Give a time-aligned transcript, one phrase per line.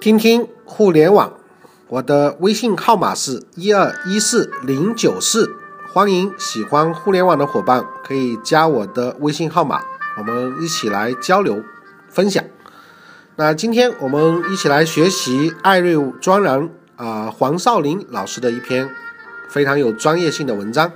[0.00, 1.32] 听听互联网，
[1.88, 5.56] 我的微信号码是一二一四零九四，
[5.92, 9.80] 欢迎喜欢互联网的伙伴可以加我的微信号码，
[10.16, 11.64] 我们一起来交流
[12.08, 12.44] 分享。
[13.34, 18.88] 那今天我们一起来学习艾瑞专栏啊黄少林老师的一篇
[19.48, 20.88] 非常有专业性的文章《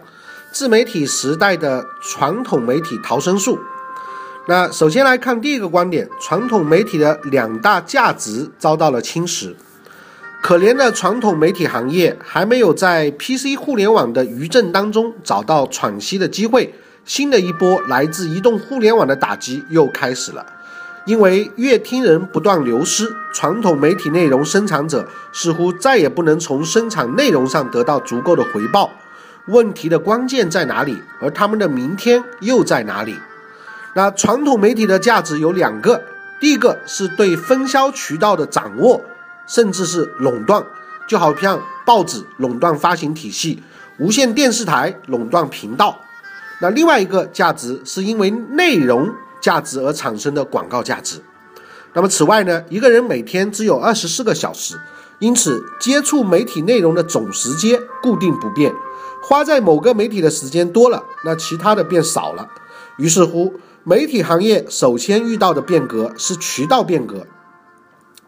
[0.52, 3.56] 自媒体时代的传统媒体逃生术》。
[4.48, 9.54] 那首先来看第一个观点，传统媒体的两大价值遭到了侵蚀。
[10.42, 16.74] 可怜的传统媒体行业还没有在 PC 互联网的余震当中找到喘息的机会，
[17.04, 20.44] 新的一波来自移动互联网的打击又开始了。
[21.06, 28.90] 因为阅听人不断流失，传统媒体内容生产者似乎再也不能从生产内容上得到足够的回报。
[29.46, 31.00] 问题的关键在哪里？
[31.20, 33.16] 而他们的明天又在哪里？
[33.94, 36.02] 那传统媒体的价值有两个，
[36.40, 39.02] 第一个是对分销渠道的掌握，
[39.46, 40.64] 甚至是垄断，
[41.06, 43.62] 就好像报纸垄断发行体系，
[43.98, 46.00] 无线电视台垄断频道。
[46.62, 51.20] 那另外一个价值是因为内容价值而产生的广告价值。
[51.92, 54.80] 那么此外呢，一个人每天只有二十四个小时，
[55.18, 58.72] 因此接触媒体内容的总时间固定不变，
[59.22, 62.48] 花在某个媒体的时间多了，那其他的变少了。
[62.96, 63.60] 于是乎。
[63.84, 67.26] 媒体行业首先遇到的变革是渠道变革，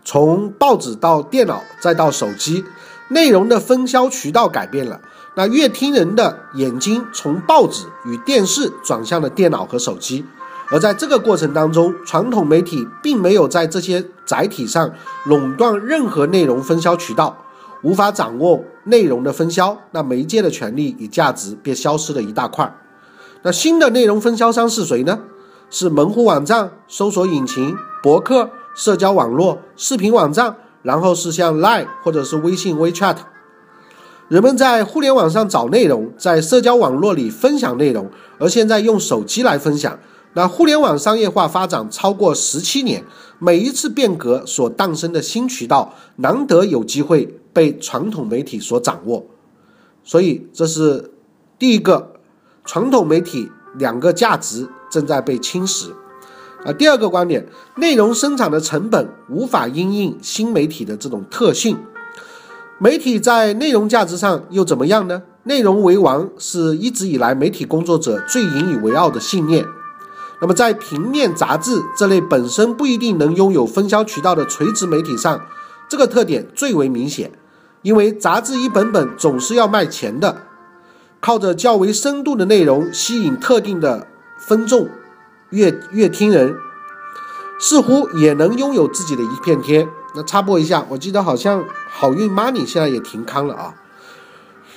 [0.05, 2.65] 从报纸到电脑再到手机，
[3.09, 5.01] 内容的分销渠道改变了。
[5.37, 10.25] 那阅听人的眼睛从报纸与电视转向了电脑和手机，
[10.71, 14.93] 而在这个过程当中，传统媒体并没有在这些载体上
[15.25, 17.45] 垄断任何内容分销渠道，
[17.83, 22.77] 无法掌握内容的分销，那媒介的权利与价值便消失了一大块。
[23.43, 25.21] 那新的内容分销商是谁呢？
[25.71, 33.17] 是门户网站、搜索引擎、博客、社交网络、视频网站，然后是像 Line 或者是微信 WeChat。
[34.29, 39.99] 人们在互联网上找内容，在社交网络里分享内容，而现在用手机来分享。
[40.33, 43.05] 那互联网商业化发展超过十七年，
[43.39, 49.27] 每一次变革所诞生的新渠道，难得有机会被传统媒体所掌握。
[50.03, 51.13] 所以这是
[51.59, 52.15] 第一个
[52.65, 54.69] 传统媒体两个价值。
[54.95, 55.91] 正在被侵蚀，
[56.65, 61.77] 啊，第二个观点，内容生产的成本无法因应新媒体的这种特性，
[62.79, 65.25] 媒体在内容价值上又怎么样呢？
[65.43, 69.67] 内容为王是一直以来媒体工作者最引以为傲的信念。
[70.41, 75.45] 那么在平面杂志这类本身不一定能拥有分销渠道的垂直媒体上，
[75.89, 77.33] 这个特点最为明显，
[77.83, 80.43] 因为杂志一本本总是要卖钱的，
[81.21, 84.07] 靠着较为深度的内容吸引特定的。
[84.47, 84.89] 分众、
[85.51, 86.57] 乐乐听人
[87.59, 89.89] 似乎也能拥有自己的一片天。
[90.15, 93.75] 那插播一下，我记得好像好运 money 现在也停刊了啊。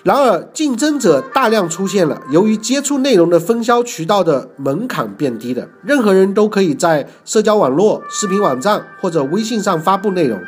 [0.03, 2.22] 然而，竞争者大量出现了。
[2.29, 10.39] 由于接触内容的分销渠道的门槛变低了，任何人都可以在社交网络、视频网站或者微信上发布内容。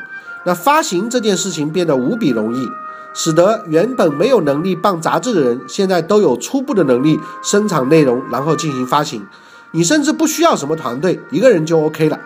[0.46, 2.68] 那发行这件事情变得无比容易。
[3.12, 9.26] 使得原本没有能力办杂志的人，现在都有初步的能力生产内容，然后进行发行。
[9.72, 12.20] 你甚至不需要什么团队，一个人就 OK 了。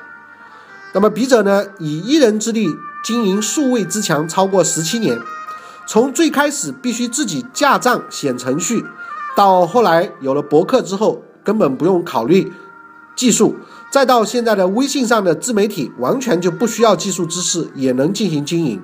[0.93, 5.17] 那么笔者呢，以一人之力经营数位之强超过十七年，
[5.87, 8.85] 从最开始必须自己架站写程序，
[9.37, 12.51] 到后来有了博客之后，根本不用考虑
[13.15, 13.55] 技术，
[13.91, 18.81] 再到现在的微信上的自媒体，完全就不需要技术知识也能进行经营。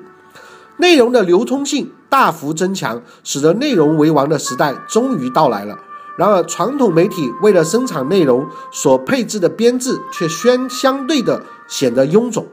[0.77, 5.77] 内容的流通性大幅增强，使得内容为王的时代终于到来了。
[6.17, 12.45] 然而，传统媒体为了生产内容所配置的编制却相相对的显得臃肿。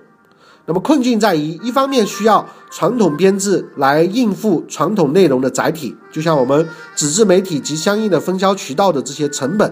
[0.66, 9.70] 那么，困境在于，一方面需要传统编制来应付传统内容的载体，就像我们纸质媒体及相应的分销渠道的这些成本；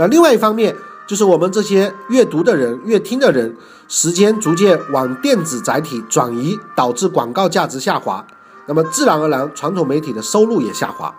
[0.00, 0.74] 那另外一方面，
[1.06, 3.54] 就是我们这些阅读的人、阅听的人，
[3.86, 8.26] 时间逐渐往电子载体转移，导致广告价值下滑。
[8.66, 11.14] 那么自然而然，传统媒体的收入也下滑。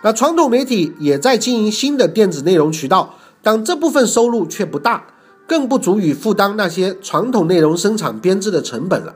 [0.00, 5.04] 那传统媒体也在经营新的电子内容渠道，但这部分收入却不大，
[5.46, 9.14] 更不足以负担那些传统内容生产编制的成本了。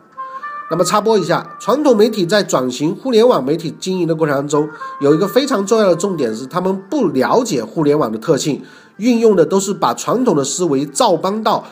[0.70, 4.68] 那么插播一下，传统媒体在转型互联网媒体经营的过程当中，
[5.00, 8.62] 有一个非常重要的重点是，他们不了解互联网的特性。
[8.96, 11.64] 运用的都是把传统的思维照搬到，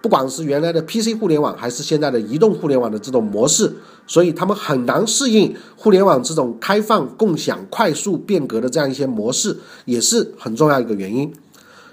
[0.00, 3.74] 不管是原来的 PC 互联网，还是现在的移动互联网的这种模式，
[4.06, 11.32] 所以他们很难适应互联网这种开放、共享、快速变革的这样一些模式，也是很重要一个原因。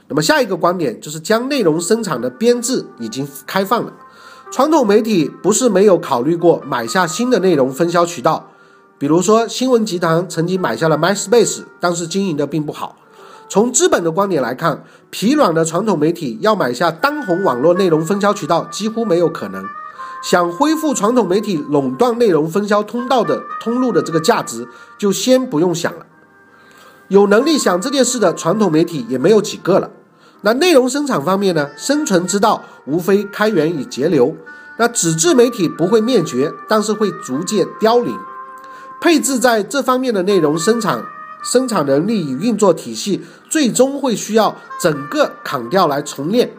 [0.07, 3.91] 那么下一个观点就是将内容生产的编制已经开放了，
[4.51, 8.51] 传统媒体不是没有考虑过买下新的内容分销渠道，
[8.99, 12.95] 比如说新闻集团曾经买下了 MySpace，但是经营的并不好。
[13.47, 19.65] 从资本的观点来看，疲软的传统媒体要买下当红网络内容分销渠道几乎没有可能。
[20.23, 26.05] 想恢复传统媒体垄断内容分销通道的通路的这个价值，就先不用想了。
[27.09, 29.91] 有能力想这件事的传统媒体也没有几个了。
[30.41, 31.69] 那内容生产方面呢？
[31.77, 34.35] 生存之道无非开源与节流。
[34.77, 38.17] 那纸质媒体不会灭绝，但是会逐渐凋零。
[38.99, 41.05] 配置在这方面的内容生产。
[41.45, 46.51] 生产能力与运作体系最终会需要整个砍掉来重练，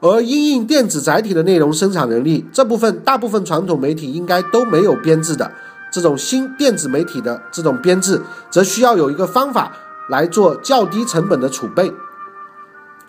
[0.00, 5.52] 而因应电子载体的内容生产能力这部分，大部分传统媒体应该都没有编制的
[5.92, 8.20] 这种新电子媒体的这种编制，
[8.50, 9.72] 则需要有一个方法
[10.08, 11.92] 来做较低成本的储备。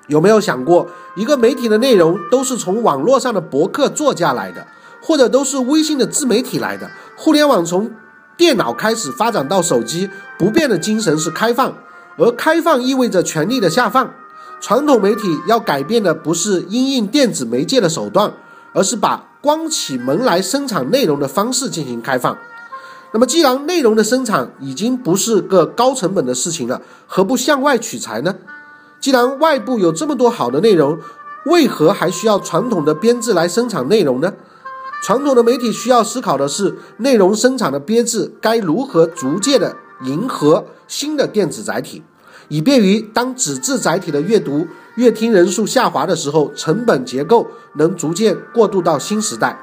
[0.08, 4.68] 有没有想过，一个媒体的内容都是从网络上的博客作家来的，
[5.02, 6.90] 或者都是微信的自媒体来的？
[7.16, 7.92] 互联网从
[8.38, 11.76] 电脑开始发展到手机，不变的精神是开放，
[12.18, 14.12] 而开放意味着权力的下放。
[14.60, 18.34] 传统媒体要改变的不是因应电子媒介的手段，
[18.74, 22.38] 而是把关起门来生产内容的方式进行开放。
[23.14, 28.36] 那么，既然内容的生产已经不是个高成本的事情了，何不向外取材呢？
[29.00, 31.00] 既然外部有这么多好的内容，
[31.48, 34.32] 为何还需要传统的编制来生产内容呢？
[35.02, 42.04] 传统的媒体需要思考的是，内容生产的编制该如何逐渐的迎合新的电子载体，
[42.50, 49.60] 以便于当纸质载体的阅读、阅听人数下滑的时候，成本结构能逐渐过渡到新时代。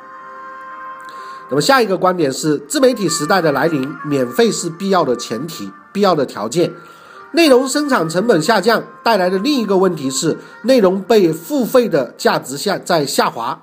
[1.50, 6.74] 那么下一个观点是，自媒体时代的来临，免费是必要的前提、必要的条件。
[7.32, 13.62] 内容生产成本下降带来的另一个问题是，内容被付费的价值下在下滑。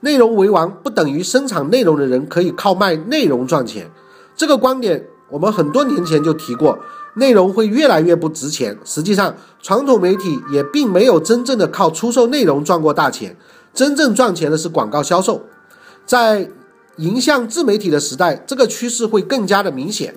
[0.00, 3.90] 内容为王不等于生产内容的人可以靠卖内容赚钱，
[4.36, 6.78] 这个观点我们很多年前就提过。
[7.18, 8.76] 内容会越来越不值钱。
[8.84, 13.34] 实际上，传统媒体也并没有真正的靠出售内容赚过大钱，
[13.72, 15.40] 真正赚钱的是广告销售。
[16.04, 16.50] 在
[16.98, 20.16] 迎向自媒体的时代，这个趋势会更加的明显。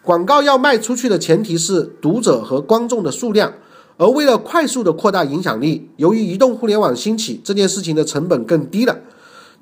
[0.00, 3.54] 广告要卖出去的前提是读者和观众的数量。
[3.96, 8.96] 而为了快速的扩大影响力，由于移动互联网兴起，这件事情的成本更低了，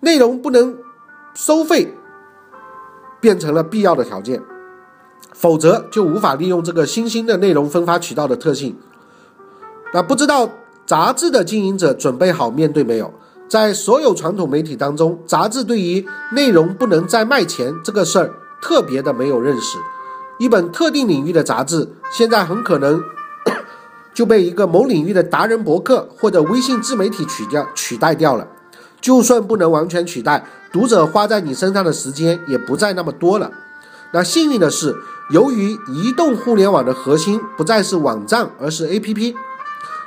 [0.01, 0.77] 内容不能
[1.35, 1.95] 收费
[3.21, 4.43] 变成了必要的条件，
[5.33, 8.77] 否则就无法利用这个新兴的内容分发渠道的特性。
[9.93, 10.51] 那不知道
[10.85, 13.13] 杂志的经营者准备好面对没有？
[13.49, 19.79] 在所有传统媒体当中，杂志对于内容不能再卖钱这个事儿特别的没有认识。
[20.39, 23.03] 一本特定领域的杂志，现在很可能。
[24.13, 28.49] 就被一个某领域的达人博客或者微信自媒体取掉取代掉了。
[29.07, 33.53] 就算不能完全取代，读者花在你身上的时间也不再那么多了。
[34.13, 34.97] 那幸运的是，
[35.31, 39.37] 由于移动互联网的核心不再是网站，而是 APP，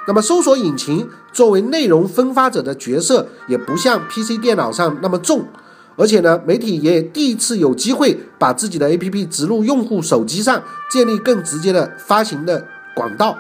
[0.06, 5.48] 那么搜索引擎作为内容分发者的角色也不像 PC 电脑上那么重。
[5.96, 10.62] 而且呢，媒体也第一次有机会把自己的 APP 植入用户手机上，
[10.92, 13.38] 建立更直接的发行的管道。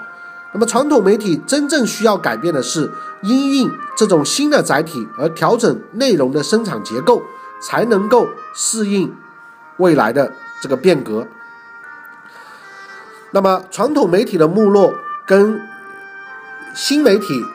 [0.51, 2.91] 那么，传统媒体真正需要改变的是，
[3.21, 7.21] 因应这种新的载体而调整内容的生产结构，
[7.61, 9.15] 才能够适应
[9.77, 11.27] 未来的这个变革。
[13.29, 14.95] 那么，传统媒体的没落
[15.27, 15.61] 跟
[16.73, 17.45] 新媒体、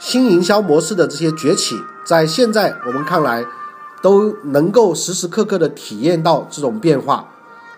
[0.00, 3.46] 新营销模式的这些崛起，在现在我们看来，
[4.02, 7.28] 都能够时时刻刻的体验到这种变化。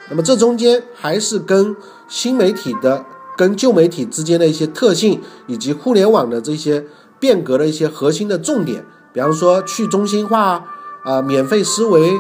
[0.09, 1.77] 那么，这中间还是跟
[2.09, 3.05] 新媒体的。
[3.39, 6.85] 跟旧媒体之间的一些特性，以及互联网的这些
[7.21, 10.65] 变革的一些核心的重点，比方说去中心化
[11.05, 12.15] 啊，免费思维，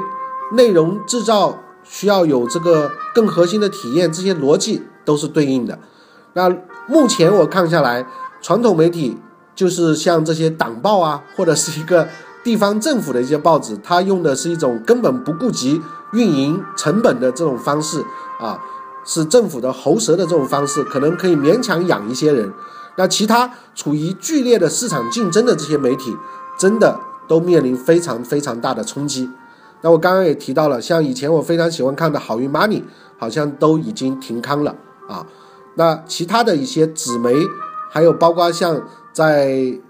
[0.52, 5.80] 内容制造需要有这个更核心的体验，这些逻辑都是对应的。
[6.34, 6.56] 那
[6.86, 8.06] 目前我看下来，
[8.40, 9.18] 传统媒体
[9.56, 12.06] 就是像这些党报啊，或者是一个
[12.44, 15.82] 地方政府的一些报纸，它用的是一种根本不顾及
[16.12, 18.04] 运营成本的这种方式
[18.38, 18.62] 啊。
[19.08, 22.52] 是政府的喉舌的这种方式，可能可以勉强养一些人。
[22.96, 26.14] 那其他处于剧烈的市场竞争的这些媒体，
[26.58, 29.30] 真的都面临非常非常大的冲击。
[29.80, 32.82] 那我刚刚也提到了，像以前我非常喜欢看的好运 Money，
[33.16, 34.76] 好像都已经停刊了
[35.08, 35.24] 啊。
[35.76, 37.34] 那其他的一些纸媒，
[37.88, 38.82] 还有包括像
[39.14, 39.80] 在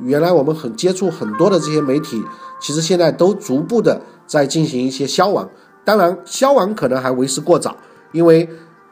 [0.00, 2.22] 原来我们很接触很多的这些媒体，
[2.60, 5.48] 其实现在都逐步的在进行一些消亡。
[5.84, 7.74] 当然，消亡可能还为时过早。
[8.12, 8.48] 因为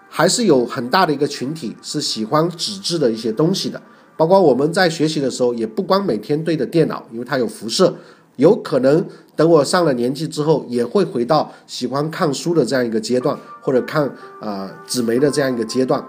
[0.08, 3.80] 还是有很大的一个群体是喜欢纸质的一些东西的，
[4.16, 7.94] 包括我们在学习的时候，也不光每天对着电脑，因为它有辐射，
[8.36, 9.06] 有可能
[9.36, 14.10] 等我上了年纪之后，也会回到喜欢看书的这样一个阶段，或者看
[14.40, 16.04] 啊纸媒的这样一个阶段。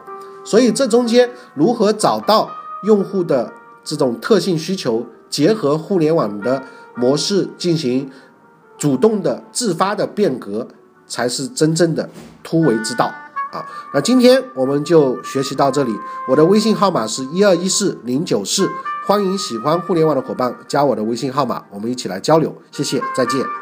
[0.46, 2.50] 所以这中间如何找到
[2.86, 3.52] 用户的
[3.84, 6.64] 这种特性需求，结合互联网的
[6.96, 8.10] 模式进行
[8.78, 10.70] 主动的自发的变革，
[11.10, 12.10] 才是真正的
[12.44, 13.12] 突围之道。
[13.52, 15.92] 啊，那今天我们就学习到这里。
[16.28, 18.70] 我的微信号码是一二一四零九四，
[19.08, 22.56] 欢迎喜欢互联网的伙伴加我的微信号码，我们一起来交流。
[22.72, 23.59] 谢谢，再见。